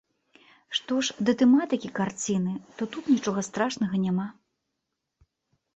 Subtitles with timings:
[0.77, 4.27] Што ж да тэматыкі карціны, то тут нічога страшнага няма.